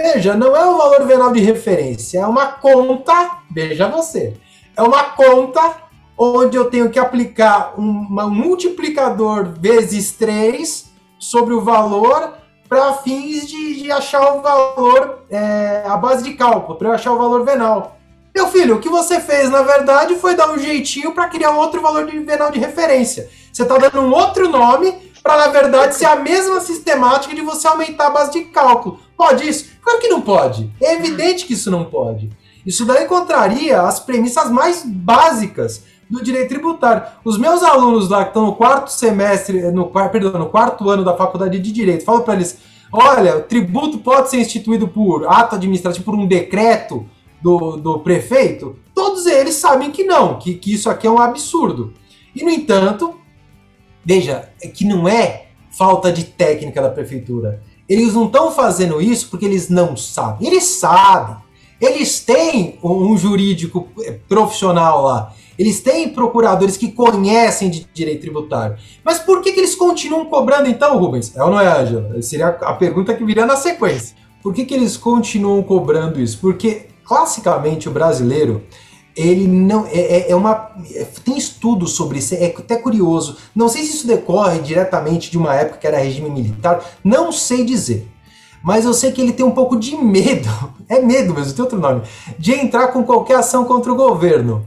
[0.00, 4.34] Veja, não é um valor venal de referência, é uma conta, veja você,
[4.76, 5.74] é uma conta
[6.16, 7.82] onde eu tenho que aplicar um
[8.30, 10.88] multiplicador vezes 3
[11.18, 12.34] sobre o valor
[12.68, 17.12] para fins de, de, achar o valor, é, a base de cálculo, para eu achar
[17.12, 17.98] o valor venal.
[18.34, 21.80] Meu filho, o que você fez, na verdade, foi dar um jeitinho para criar outro
[21.80, 23.28] valor de venal de referência.
[23.52, 27.66] Você está dando um outro nome para, na verdade, ser a mesma sistemática de você
[27.66, 29.00] aumentar a base de cálculo.
[29.16, 29.70] Pode isso?
[29.82, 30.70] Claro que não pode.
[30.80, 32.30] É evidente que isso não pode.
[32.64, 37.02] Isso daí contraria as premissas mais básicas do direito tributário.
[37.24, 41.16] Os meus alunos lá que estão no quarto semestre, no, perdão, no quarto ano da
[41.16, 42.58] faculdade de direito, falo para eles:
[42.92, 47.06] olha, o tributo pode ser instituído por ato administrativo, por um decreto
[47.42, 48.76] do, do prefeito.
[48.94, 51.92] Todos eles sabem que não, que, que isso aqui é um absurdo.
[52.34, 53.14] E, no entanto,
[54.04, 57.62] veja, é que não é falta de técnica da prefeitura.
[57.88, 60.46] Eles não estão fazendo isso porque eles não sabem.
[60.46, 61.36] Eles sabem.
[61.80, 65.32] Eles têm um jurídico eh, profissional lá.
[65.58, 68.76] Eles têm procuradores que conhecem de direito tributário.
[69.04, 71.34] Mas por que, que eles continuam cobrando então, Rubens?
[71.36, 72.22] É ou não é, Angela?
[72.22, 74.16] Seria a pergunta que viria na sequência.
[74.42, 76.38] Por que, que eles continuam cobrando isso?
[76.38, 78.62] Porque, classicamente, o brasileiro
[79.16, 83.68] ele não é, é, é uma é, tem estudos sobre isso é até curioso não
[83.68, 88.08] sei se isso decorre diretamente de uma época que era regime militar não sei dizer
[88.62, 90.48] mas eu sei que ele tem um pouco de medo,
[90.88, 92.02] é medo mesmo, tem outro nome,
[92.38, 94.66] de entrar com qualquer ação contra o governo.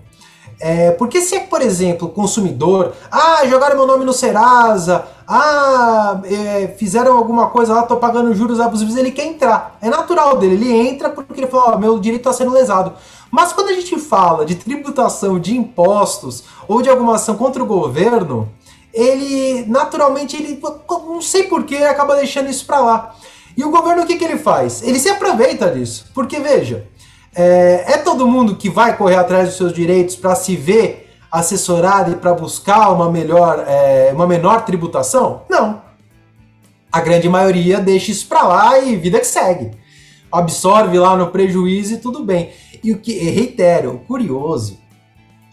[0.64, 6.68] É, porque se é, por exemplo, consumidor, ah, jogaram meu nome no Serasa, ah, é,
[6.78, 9.76] fizeram alguma coisa lá, tô pagando juros abusivos, ele quer entrar.
[9.82, 12.94] É natural dele, ele entra porque ele fala, meu direito está sendo lesado.
[13.32, 17.66] Mas quando a gente fala de tributação de impostos ou de alguma ação contra o
[17.66, 18.48] governo,
[18.94, 23.16] ele naturalmente, ele não sei porquê, acaba deixando isso para lá.
[23.58, 24.84] E o governo o que, que ele faz?
[24.84, 26.06] Ele se aproveita disso.
[26.14, 26.86] Porque veja,
[27.34, 32.12] é, é todo mundo que vai correr atrás dos seus direitos para se ver assessorado
[32.12, 35.44] e para buscar uma melhor, é, uma menor tributação?
[35.50, 35.82] Não.
[36.92, 39.72] A grande maioria deixa isso para lá e vida que segue.
[40.30, 42.52] Absorve lá no prejuízo e tudo bem.
[42.84, 44.78] E o que, reitero, o curioso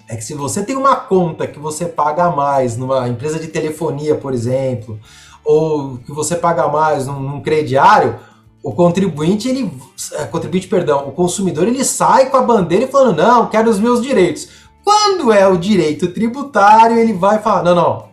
[0.09, 4.17] é que se você tem uma conta que você paga mais numa empresa de telefonia,
[4.17, 4.99] por exemplo,
[5.45, 8.19] ou que você paga mais num, num crediário,
[8.63, 9.71] o contribuinte, ele.
[10.13, 13.79] É, contribuinte, perdão, o consumidor ele sai com a bandeira e falando, não, quero os
[13.79, 14.49] meus direitos.
[14.85, 18.05] Quando é o direito tributário, ele vai falar, não, não,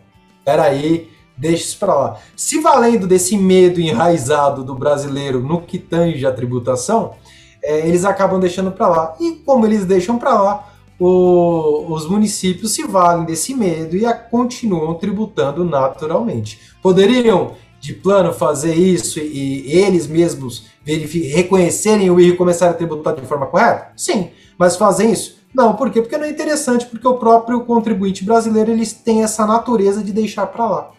[0.44, 2.16] peraí, deixa isso para lá.
[2.36, 7.14] Se valendo desse medo enraizado do brasileiro no que tange a tributação,
[7.62, 9.14] é, eles acabam deixando para lá.
[9.20, 14.14] E como eles deixam para lá, o, os municípios se valem desse medo e a,
[14.14, 16.58] continuam tributando naturalmente.
[16.82, 22.76] Poderiam, de plano, fazer isso e, e eles mesmos reconhecerem o erro e começarem a
[22.76, 23.92] tributar de forma correta?
[23.96, 25.36] Sim, mas fazem isso?
[25.54, 26.02] Não, por quê?
[26.02, 30.46] Porque não é interessante, porque o próprio contribuinte brasileiro eles têm essa natureza de deixar
[30.46, 30.90] para lá.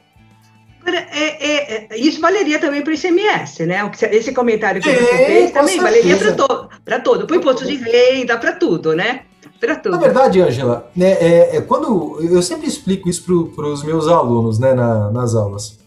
[0.87, 3.91] É, é, é, isso valeria também para o ICMS, né?
[4.09, 7.75] Esse comentário que você fez também valeria para todo, para todo, para o imposto de
[7.75, 9.21] renda, para tudo, né?
[9.59, 9.91] Para tudo.
[9.91, 14.59] Na verdade, Angela, né, é, é, quando eu sempre explico isso para os meus alunos,
[14.59, 15.77] né, na, nas aulas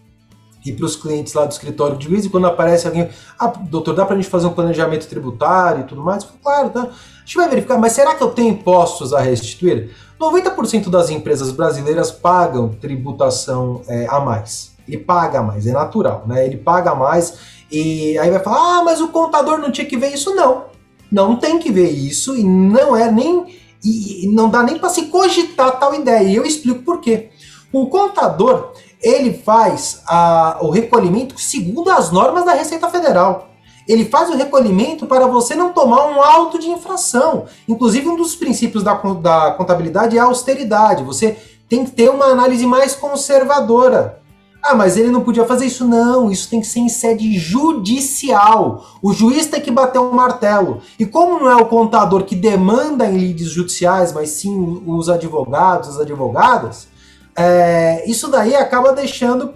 [0.65, 3.95] e para os clientes lá do escritório de vez em quando aparece alguém, ah, doutor,
[3.95, 6.27] dá para a gente fazer um planejamento tributário e tudo mais?
[6.43, 6.83] Claro, tá.
[6.83, 9.91] A gente vai verificar, mas será que eu tenho impostos a restituir?
[10.21, 14.73] 90% das empresas brasileiras pagam tributação é, a mais.
[14.87, 16.45] Ele paga mais, é natural, né?
[16.45, 17.39] Ele paga mais
[17.71, 20.35] e aí vai falar, ah, mas o contador não tinha que ver isso.
[20.35, 20.65] Não,
[21.11, 25.07] não tem que ver isso e não é nem e não dá nem para se
[25.07, 26.29] cogitar tal ideia.
[26.29, 27.31] E eu explico por quê.
[27.73, 33.49] O contador ele faz a, o recolhimento segundo as normas da Receita Federal.
[33.89, 37.47] Ele faz o recolhimento para você não tomar um auto de infração.
[37.67, 41.03] Inclusive, um dos princípios da, da contabilidade é a austeridade.
[41.03, 41.37] Você
[41.69, 44.21] tem que ter uma análise mais conservadora.
[44.63, 45.87] Ah, mas ele não podia fazer isso.
[45.87, 48.85] Não, isso tem que ser em sede judicial.
[49.03, 50.83] O juiz tem que bater o um martelo.
[50.99, 55.89] E como não é o contador que demanda em lides judiciais, mas sim os advogados,
[55.89, 56.89] as advogadas,
[57.37, 59.53] é, isso daí acaba deixando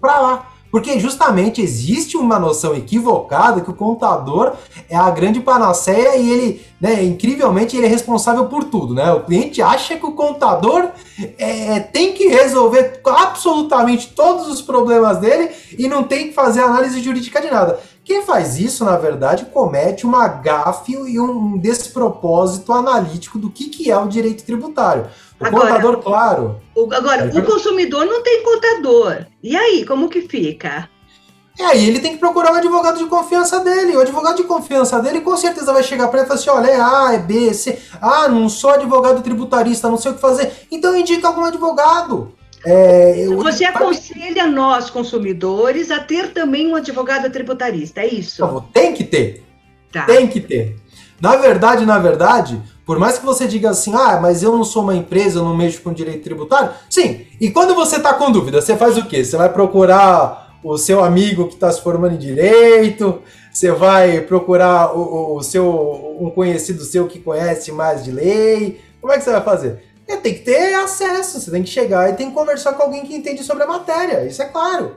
[0.00, 0.52] para lá.
[0.70, 4.52] Porque justamente existe uma noção equivocada que o contador
[4.90, 9.10] é a grande panaceia e ele, né, incrivelmente, ele é responsável por tudo, né?
[9.12, 10.90] O cliente acha que o contador
[11.38, 17.00] é, tem que resolver absolutamente todos os problemas dele e não tem que fazer análise
[17.00, 17.80] jurídica de nada.
[18.04, 23.90] Quem faz isso, na verdade, comete uma gafe e um despropósito analítico do que, que
[23.90, 25.06] é o direito tributário.
[25.38, 26.60] O agora, contador, claro.
[26.74, 29.26] O, agora, o consumidor não tem contador.
[29.42, 30.88] E aí, como que fica?
[31.58, 33.96] É, aí ele tem que procurar um advogado de confiança dele.
[33.96, 36.70] O advogado de confiança dele com certeza vai chegar para ele e falar assim: olha,
[36.70, 37.78] é A, é B, é C.
[38.00, 40.52] Ah, não sou advogado tributarista, não sei o que fazer.
[40.70, 42.32] Então indica algum advogado.
[42.64, 43.36] É, eu...
[43.38, 48.66] Você aconselha nós, consumidores, a ter também um advogado tributarista, é isso?
[48.72, 49.44] Tem que ter.
[49.92, 50.04] Tá.
[50.04, 50.76] Tem que ter.
[51.20, 54.84] Na verdade, na verdade, por mais que você diga assim, ah, mas eu não sou
[54.84, 56.70] uma empresa, eu não mexo com direito tributário.
[56.88, 59.24] Sim, e quando você está com dúvida, você faz o quê?
[59.24, 63.20] Você vai procurar o seu amigo que está se formando em direito,
[63.52, 68.80] você vai procurar o, o, seu um conhecido seu que conhece mais de lei.
[69.00, 69.82] Como é que você vai fazer?
[70.06, 73.04] É, tem que ter acesso, você tem que chegar e tem que conversar com alguém
[73.04, 74.96] que entende sobre a matéria, isso é claro.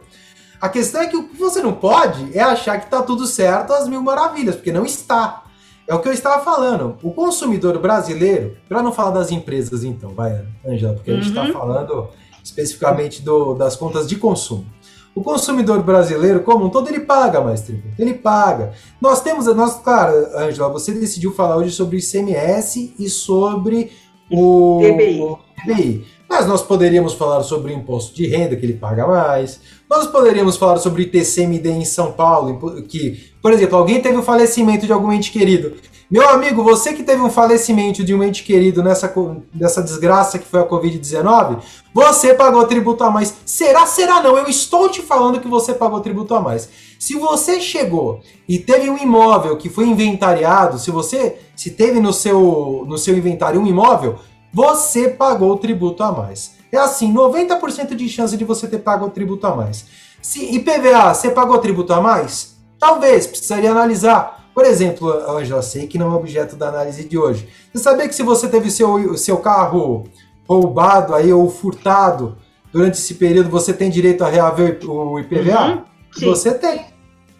[0.62, 3.73] A questão é que o que você não pode é achar que está tudo certo
[3.73, 5.45] às mil maravilhas, porque não está.
[5.89, 6.97] É o que eu estava falando.
[7.02, 11.45] O consumidor brasileiro, para não falar das empresas, então, vai, Angela, porque a gente está
[11.45, 11.52] uhum.
[11.52, 12.10] falando
[12.43, 14.67] especificamente do, das contas de consumo.
[15.15, 17.95] O consumidor brasileiro, como um todo, ele paga mais tributo.
[17.97, 18.73] Ele paga.
[19.02, 23.91] Nós temos, nós, claro, Angela, você decidiu falar hoje sobre ICMS e sobre
[24.32, 25.21] o TBI.
[25.21, 26.06] o TBI.
[26.30, 29.60] Mas nós poderíamos falar sobre o imposto de renda, que ele paga mais.
[29.89, 34.86] Nós poderíamos falar sobre ITCMD em São Paulo, que, por exemplo, alguém teve o falecimento
[34.86, 35.74] de algum ente querido.
[36.10, 39.13] Meu amigo, você que teve um falecimento de um ente querido nessa,
[39.54, 41.60] nessa desgraça que foi a Covid-19,
[41.94, 43.34] você pagou tributo a mais.
[43.46, 43.86] Será?
[43.88, 44.38] Será não?
[44.38, 46.70] Eu estou te falando que você pagou tributo a mais.
[47.00, 52.12] Se você chegou e teve um imóvel que foi inventariado, se você se teve no
[52.12, 54.18] seu, no seu inventário um imóvel,
[54.53, 56.57] você pagou tributo a mais.
[56.71, 59.85] É assim, 90% de chance de você ter pago o tributo a mais.
[60.21, 62.57] Se IPVA, você pagou tributo a mais?
[62.79, 64.49] Talvez, precisaria analisar.
[64.53, 67.47] Por exemplo, Angela, sei que não é objeto da análise de hoje.
[67.71, 70.05] Você sabia que se você teve seu, seu carro
[70.47, 72.38] roubado aí ou furtado
[72.71, 75.65] durante esse período, você tem direito a reaver o IPVA?
[75.65, 75.83] Uhum,
[76.21, 76.85] você tem,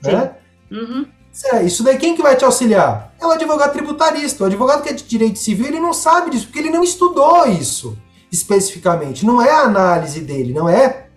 [0.04, 0.36] né?
[0.72, 1.06] Uhum.
[1.54, 3.14] É, isso daí quem que vai te auxiliar?
[3.20, 4.44] É o advogado tributarista.
[4.44, 7.48] O advogado que é de direito civil, ele não sabe disso, porque ele não estudou
[7.48, 7.98] isso
[8.32, 9.26] especificamente.
[9.26, 11.08] Não é a análise dele, não é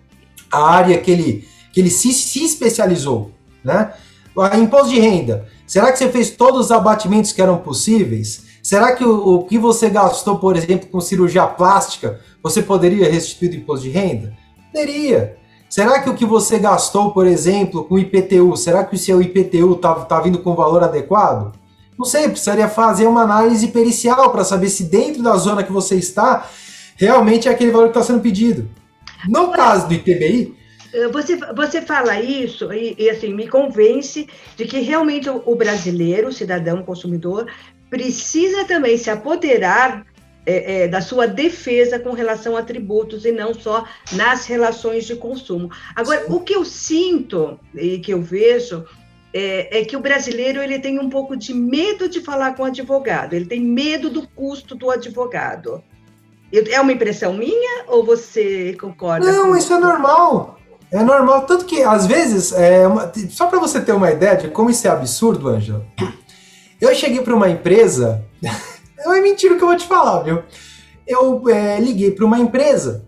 [0.51, 3.31] a área que ele, que ele se, se especializou,
[3.63, 3.93] né?
[4.37, 5.47] A imposto de renda.
[5.67, 8.43] Será que você fez todos os abatimentos que eram possíveis?
[8.63, 13.51] Será que o, o que você gastou, por exemplo, com cirurgia plástica, você poderia restituir
[13.51, 14.35] do imposto de renda?
[14.71, 15.37] Poderia.
[15.73, 19.73] Será que o que você gastou, por exemplo, com IPTU, será que o seu IPTU
[19.73, 21.51] está tá vindo com valor adequado?
[21.97, 25.95] Não sei, precisaria fazer uma análise pericial para saber se dentro da zona que você
[25.95, 26.47] está,
[26.95, 28.69] realmente é aquele valor que está sendo pedido.
[29.27, 30.55] No caso do ITBI,
[30.93, 35.55] eh, você, você fala isso e, e, assim me convence de que realmente o, o
[35.55, 37.47] brasileiro, o cidadão o consumidor,
[37.89, 40.05] precisa também se apoderar
[40.45, 45.15] é, é, da sua defesa com relação a tributos e não só nas relações de
[45.15, 45.71] consumo.
[45.95, 48.85] Agora, o que eu sinto e que eu vejo
[49.33, 52.67] é, é, que o brasileiro ele tem um pouco de medo de falar com o
[52.67, 55.83] advogado, ele tem medo do custo do advogado.
[56.51, 59.31] É uma impressão minha ou você concorda?
[59.31, 60.59] Não, isso é normal.
[60.91, 64.49] É normal, tanto que às vezes, é uma, só para você ter uma ideia de
[64.49, 65.83] como isso é absurdo, Ângela,
[66.79, 68.23] eu cheguei para uma empresa,
[69.11, 70.43] é mentira o que eu vou te falar, viu?
[71.05, 73.03] Eu é, liguei para uma empresa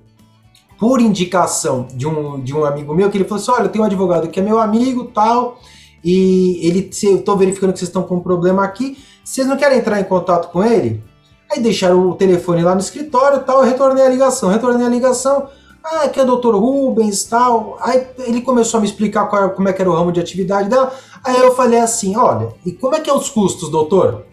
[0.79, 3.84] por indicação de um, de um amigo meu, que ele falou assim: olha, eu tenho
[3.84, 5.60] um advogado que é meu amigo tal,
[6.03, 9.58] e ele, se eu tô verificando que vocês estão com um problema aqui, vocês não
[9.58, 11.03] querem entrar em contato com ele?
[11.51, 15.47] Aí deixaram o telefone lá no escritório tal, eu retornei a ligação, retornei a ligação.
[15.84, 16.55] Ah, aqui é o Dr.
[16.55, 17.77] Rubens tal.
[17.79, 20.67] Aí ele começou a me explicar qual, como é que era o ramo de atividade
[20.67, 20.91] dela.
[21.23, 24.25] Aí eu falei assim: olha, e como é que é os custos, doutor?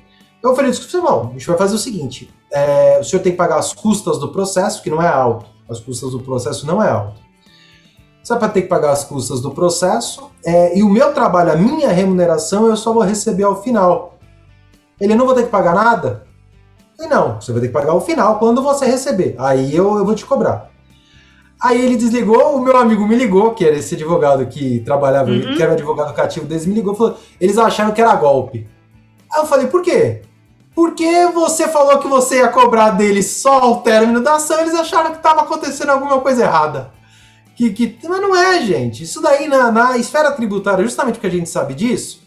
[0.42, 3.59] Eu falei, bom, a gente vai fazer o seguinte: é, o senhor tem que pagar
[3.59, 5.46] as custas do processo, que não é alto.
[5.68, 7.20] As custas do processo não é alto.
[8.22, 10.31] Você vai ter que pagar as custas do processo.
[10.44, 14.18] É, e o meu trabalho, a minha remuneração, eu só vou receber ao final.
[15.00, 16.24] Ele não vou ter que pagar nada?
[17.00, 19.35] E não, você vai ter que pagar ao final quando você receber.
[19.38, 20.70] Aí eu, eu vou te cobrar.
[21.61, 25.55] Aí ele desligou, o meu amigo me ligou, que era esse advogado que trabalhava, uhum.
[25.55, 28.68] que era advogado cativo deles, me ligou e falou: eles acharam que era golpe.
[29.33, 30.22] Aí eu falei, por quê?
[30.74, 35.11] Porque você falou que você ia cobrar deles só ao término da ação, eles acharam
[35.11, 36.92] que estava acontecendo alguma coisa errada.
[37.54, 39.02] Que, que, mas não é, gente.
[39.02, 42.22] Isso daí na, na esfera tributária, justamente porque a gente sabe disso,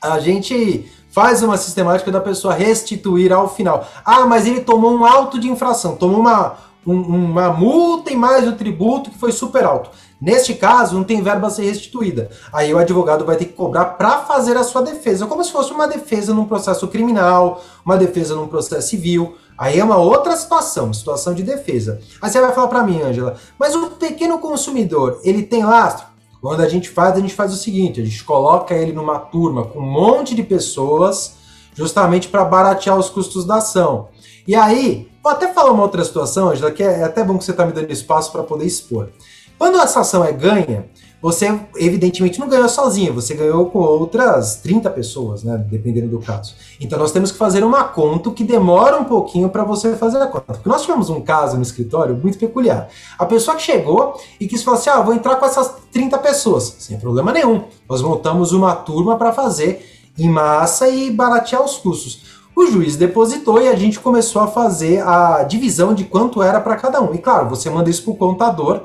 [0.00, 3.88] a gente faz uma sistemática da pessoa restituir ao final.
[4.04, 8.46] Ah, mas ele tomou um auto de infração, tomou uma, um, uma multa e mais
[8.46, 9.90] o tributo que foi super alto.
[10.20, 12.30] Neste caso, não tem verba a ser restituída.
[12.52, 15.72] Aí o advogado vai ter que cobrar para fazer a sua defesa, como se fosse
[15.72, 19.36] uma defesa num processo criminal, uma defesa num processo civil.
[19.58, 22.00] Aí é uma outra situação, situação de defesa.
[22.20, 26.06] Aí você vai falar para mim, Angela, mas o pequeno consumidor, ele tem lastro?
[26.40, 29.64] Quando a gente faz, a gente faz o seguinte, a gente coloca ele numa turma
[29.64, 31.34] com um monte de pessoas,
[31.74, 34.08] justamente para baratear os custos da ação.
[34.46, 37.50] E aí, vou até falar uma outra situação, Angela, que é até bom que você
[37.50, 39.08] está me dando espaço para poder expor.
[39.58, 40.86] Quando essa ação é ganha,
[41.20, 46.54] você evidentemente não ganhou sozinho, você ganhou com outras 30 pessoas, né, dependendo do caso.
[46.80, 50.26] Então nós temos que fazer uma conta que demora um pouquinho para você fazer a
[50.26, 50.52] conta.
[50.52, 52.88] Porque nós tivemos um caso no escritório muito peculiar.
[53.18, 56.76] A pessoa que chegou e quis falar assim: "Ah, vou entrar com essas 30 pessoas",
[56.78, 57.64] sem problema nenhum.
[57.88, 59.84] Nós montamos uma turma para fazer
[60.18, 62.36] em massa e baratear os custos.
[62.54, 66.76] O juiz depositou e a gente começou a fazer a divisão de quanto era para
[66.76, 67.14] cada um.
[67.14, 68.82] E claro, você manda isso para o contador,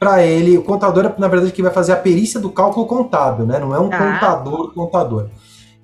[0.00, 0.56] para ele.
[0.56, 3.58] O contador é, na verdade, que vai fazer a perícia do cálculo contábil, né?
[3.58, 3.98] Não é um ah.
[3.98, 5.28] contador contador.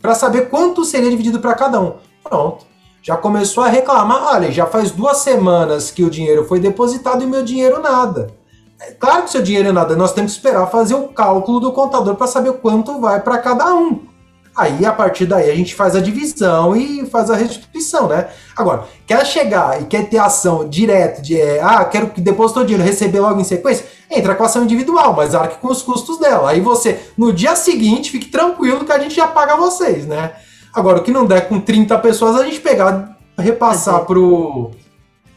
[0.01, 1.95] Para saber quanto seria dividido para cada um.
[2.25, 2.65] Pronto.
[3.03, 4.35] Já começou a reclamar.
[4.35, 8.35] Olha, já faz duas semanas que o dinheiro foi depositado e meu dinheiro nada.
[8.81, 11.73] É claro que seu dinheiro é nada, nós temos que esperar fazer o cálculo do
[11.73, 14.03] contador para saber quanto vai para cada um.
[14.55, 18.29] Aí, a partir daí, a gente faz a divisão e faz a restituição, né?
[18.57, 22.83] Agora, quer chegar e quer ter ação direta de, é, ah, quero que depositou dinheiro,
[22.83, 26.51] receber logo em sequência, entra com ação individual, mas arque com os custos dela.
[26.51, 30.33] Aí você, no dia seguinte, fique tranquilo que a gente já paga vocês, né?
[30.75, 34.71] Agora, o que não der com 30 pessoas, a gente pegar, repassar pro.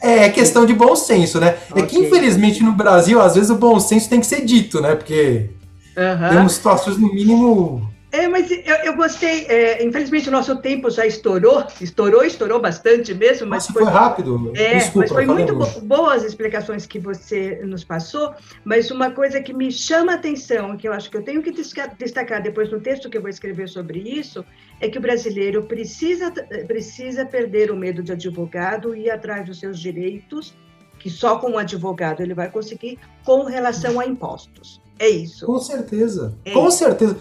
[0.01, 1.57] É questão de bom senso, né?
[1.72, 1.84] Okay.
[1.84, 4.95] É que, infelizmente, no Brasil, às vezes o bom senso tem que ser dito, né?
[4.95, 5.49] Porque
[5.97, 6.30] uhum.
[6.30, 9.45] temos situações, no mínimo, é, mas eu, eu gostei.
[9.45, 13.47] É, infelizmente o nosso tempo já estourou, estourou, estourou bastante mesmo.
[13.47, 14.51] Mas Nossa, foi, foi, rápido.
[14.55, 18.34] É, Desculpa, mas foi muito bo boas as explicações que você nos passou.
[18.66, 21.51] Mas uma coisa que me chama a atenção, que eu acho que eu tenho que
[21.51, 24.43] destacar depois no texto que eu vou escrever sobre isso,
[24.82, 26.32] é que o brasileiro precisa,
[26.68, 30.55] precisa perder o medo de advogado e ir atrás dos seus direitos,
[30.97, 34.82] que só com um advogado ele vai conseguir, com relação a impostos.
[34.97, 35.45] É isso.
[35.45, 36.36] Com certeza.
[36.43, 37.18] É com certeza.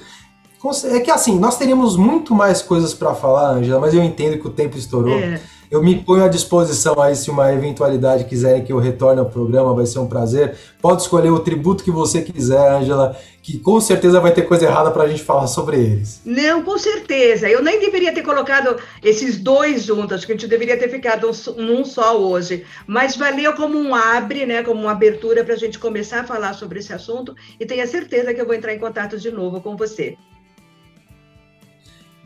[0.93, 4.47] É que assim, nós teríamos muito mais coisas para falar, Angela, mas eu entendo que
[4.47, 5.19] o tempo estourou.
[5.19, 5.41] É.
[5.71, 9.75] Eu me ponho à disposição aí se uma eventualidade quiserem que eu retorne ao programa,
[9.75, 10.57] vai ser um prazer.
[10.81, 14.91] Pode escolher o tributo que você quiser, Angela, que com certeza vai ter coisa errada
[14.91, 16.23] para a gente falar sobre eles.
[16.25, 17.51] Não, com certeza.
[17.51, 21.85] Eu nem deveria ter colocado esses dois juntos, que a gente deveria ter ficado num
[21.85, 22.65] só hoje.
[22.87, 26.55] Mas valeu como um abre, né, como uma abertura para a gente começar a falar
[26.55, 27.35] sobre esse assunto.
[27.61, 30.17] E tenha certeza que eu vou entrar em contato de novo com você.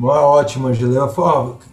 [0.03, 1.12] Ótimo, Angela.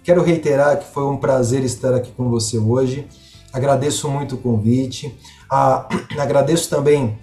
[0.03, 3.07] Quero reiterar que foi um prazer estar aqui com você hoje.
[3.51, 5.17] Agradeço muito o convite.
[5.49, 5.87] Ah,
[6.19, 7.17] agradeço também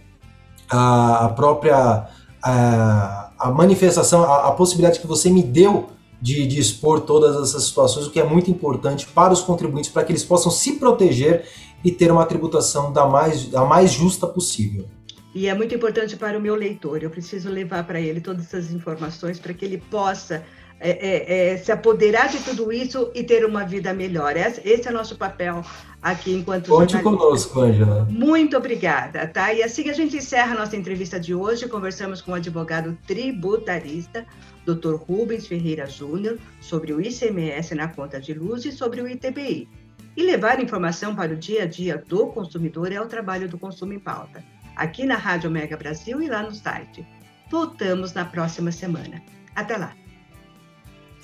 [0.68, 2.08] a, própria
[2.42, 5.90] a, a manifestação, a, a, possibilidade que você me deu
[6.20, 10.02] de, de, expor todas essas situações, o que é muito importante para os contribuintes, para
[10.02, 11.44] que eles possam se proteger
[11.84, 14.86] e ter uma tributação da mais, a mais justa possível.
[15.34, 17.02] E é muito importante para o meu leitor.
[17.02, 20.42] Eu preciso levar para ele todas essas informações para que ele possa
[20.78, 24.34] é, é, é, se apoderar de tudo isso e ter uma vida melhor.
[24.36, 25.64] Esse é o nosso papel
[26.02, 28.06] aqui enquanto Conte conosco, Angela.
[28.10, 29.52] Muito obrigada, tá?
[29.52, 31.68] E assim a gente encerra a nossa entrevista de hoje.
[31.68, 34.26] Conversamos com o advogado tributarista,
[34.66, 34.96] Dr.
[34.96, 39.68] Rubens Ferreira Júnior, sobre o ICMS na conta de luz e sobre o ITBI.
[40.14, 43.92] E levar informação para o dia a dia do consumidor é o trabalho do Consumo
[43.92, 44.42] em Pauta,
[44.74, 47.06] aqui na Rádio Mega Brasil e lá no site.
[47.50, 49.22] Voltamos na próxima semana.
[49.54, 50.05] Até lá!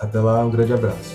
[0.03, 1.15] Até lá, um grande abraço.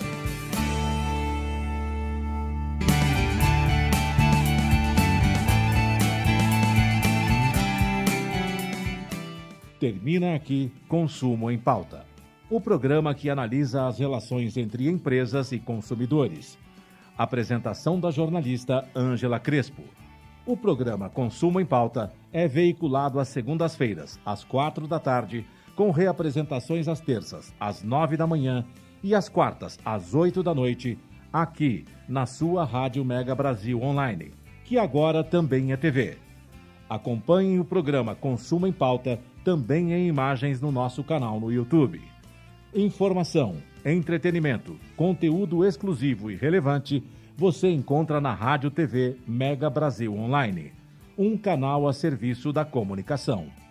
[9.78, 12.06] Termina aqui Consumo em Pauta,
[12.50, 16.58] o programa que analisa as relações entre empresas e consumidores.
[17.18, 19.84] Apresentação da jornalista Ângela Crespo.
[20.46, 25.46] O programa Consumo em Pauta é veiculado às segundas-feiras, às quatro da tarde
[25.78, 28.66] com reapresentações às terças, às nove da manhã
[29.04, 30.98] e às quartas, às oito da noite,
[31.32, 34.34] aqui na sua Rádio Mega Brasil Online,
[34.66, 36.18] que agora também é TV.
[36.90, 42.02] Acompanhe o programa Consumo em Pauta também em imagens no nosso canal no YouTube.
[42.74, 47.04] Informação, entretenimento, conteúdo exclusivo e relevante
[47.38, 50.74] você encontra na Rádio TV Mega Brasil Online,
[51.16, 53.67] um canal a serviço da comunicação.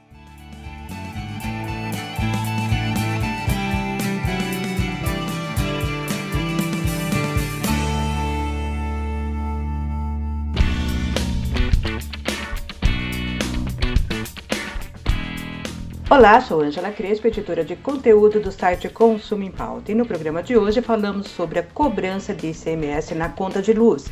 [16.09, 19.91] Olá, sou Angela Crespo, editora de conteúdo do site Consumo em Pauta.
[19.91, 24.05] E no programa de hoje falamos sobre a cobrança de ICMS na conta de luz,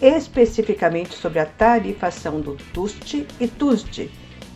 [0.00, 4.10] especificamente sobre a tarifação do TUST e TUSD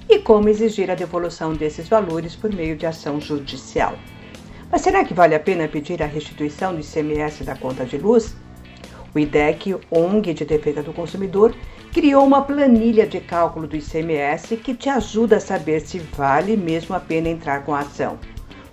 [0.09, 3.95] e como exigir a devolução desses valores por meio de ação judicial.
[4.73, 8.35] Mas será que vale a pena pedir a restituição do ICMS da conta de luz?
[9.15, 11.55] O IDEC, ONG de Defesa do Consumidor,
[11.93, 16.95] criou uma planilha de cálculo do ICMS que te ajuda a saber se vale mesmo
[16.95, 18.19] a pena entrar com a ação.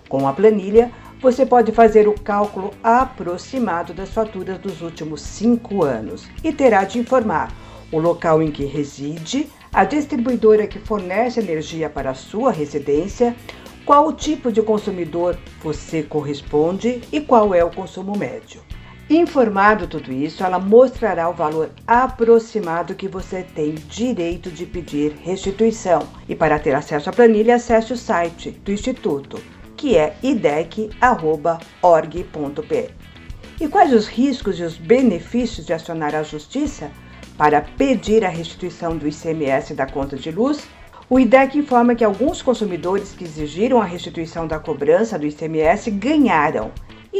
[0.08, 6.28] Com a planilha, você pode fazer o cálculo aproximado das faturas dos últimos cinco anos
[6.44, 7.52] e terá de informar
[7.92, 13.36] o local em que reside, a distribuidora que fornece energia para a sua residência,
[13.86, 18.67] qual o tipo de consumidor você corresponde e qual é o consumo médio.
[19.10, 26.06] Informado tudo isso, ela mostrará o valor aproximado que você tem direito de pedir restituição.
[26.28, 29.42] E para ter acesso à planilha, acesse o site do Instituto,
[29.78, 30.92] que é idec.org.br.
[33.62, 36.92] E quais os riscos e os benefícios de acionar a Justiça
[37.38, 40.68] para pedir a restituição do ICMS da conta de luz?
[41.10, 46.72] O IDEC informa que alguns consumidores que exigiram a restituição da cobrança do ICMS ganharam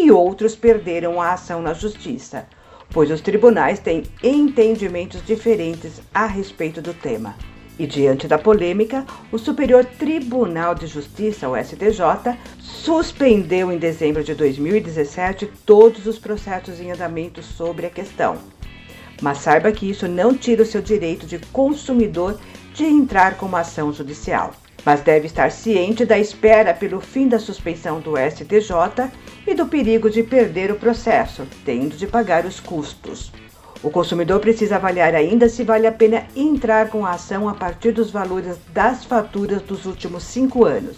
[0.04, 2.48] e outros perderam a ação na justiça,
[2.92, 7.36] pois os tribunais têm entendimentos diferentes a respeito do tema.
[7.80, 14.34] E diante da polêmica, o Superior Tribunal de Justiça, o STJ, suspendeu em dezembro de
[14.34, 18.38] 2017 todos os processos em andamento sobre a questão.
[19.22, 22.40] Mas saiba que isso não tira o seu direito de consumidor
[22.74, 24.54] de entrar com uma ação judicial.
[24.88, 29.12] Mas deve estar ciente da espera pelo fim da suspensão do STJ
[29.46, 33.34] e do perigo de perder o processo, tendo de pagar os custos.
[33.84, 37.92] O consumidor precisa avaliar ainda se vale a pena entrar com a ação a partir
[37.92, 40.96] dos valores das faturas dos últimos cinco anos.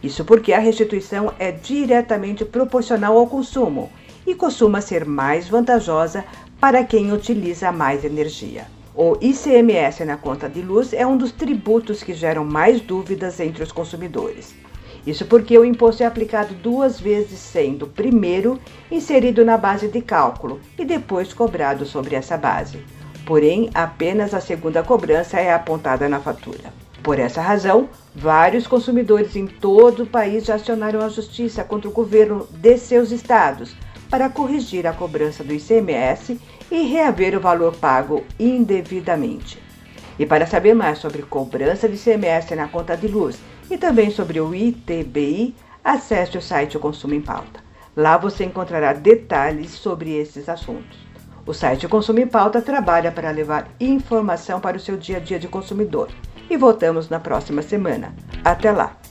[0.00, 3.90] Isso porque a restituição é diretamente proporcional ao consumo
[4.24, 6.24] e costuma ser mais vantajosa
[6.60, 8.68] para quem utiliza mais energia.
[8.96, 13.60] O ICMS na conta de luz é um dos tributos que geram mais dúvidas entre
[13.60, 14.54] os consumidores.
[15.04, 18.56] Isso porque o imposto é aplicado duas vezes, sendo primeiro
[18.88, 22.84] inserido na base de cálculo e depois cobrado sobre essa base.
[23.26, 26.72] Porém, apenas a segunda cobrança é apontada na fatura.
[27.02, 31.92] Por essa razão, vários consumidores em todo o país já acionaram a justiça contra o
[31.92, 33.74] governo de seus estados
[34.08, 36.38] para corrigir a cobrança do ICMS
[36.70, 39.62] e reaver o valor pago indevidamente.
[40.18, 43.38] E para saber mais sobre cobrança de ICMS na conta de luz
[43.70, 47.60] e também sobre o ITBI, acesse o site O Consumo em Pauta.
[47.96, 50.98] Lá você encontrará detalhes sobre esses assuntos.
[51.46, 55.38] O site Consumo em Pauta trabalha para levar informação para o seu dia a dia
[55.38, 56.08] de consumidor.
[56.48, 58.14] E voltamos na próxima semana.
[58.44, 59.03] Até lá!